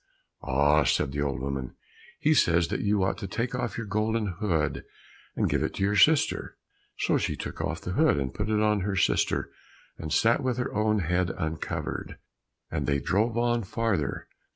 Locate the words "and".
5.35-5.47, 8.17-8.33, 9.99-10.11, 12.71-12.87